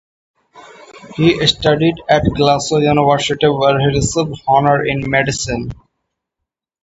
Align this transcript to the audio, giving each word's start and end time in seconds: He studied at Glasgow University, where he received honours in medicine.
He 1.15 1.45
studied 1.45 2.01
at 2.09 2.23
Glasgow 2.33 2.77
University, 2.79 3.45
where 3.47 3.79
he 3.79 3.95
received 3.95 4.41
honours 4.47 4.87
in 4.89 5.07
medicine. 5.07 5.69